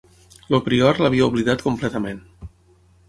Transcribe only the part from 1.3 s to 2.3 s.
oblidat completament.